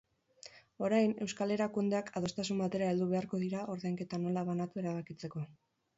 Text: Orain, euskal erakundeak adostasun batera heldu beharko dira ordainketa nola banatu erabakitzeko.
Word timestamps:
Orain, 0.87 1.11
euskal 1.25 1.53
erakundeak 1.57 2.09
adostasun 2.21 2.63
batera 2.63 2.89
heldu 2.95 3.11
beharko 3.15 3.43
dira 3.45 3.67
ordainketa 3.75 4.21
nola 4.25 4.49
banatu 4.49 4.83
erabakitzeko. 4.85 5.45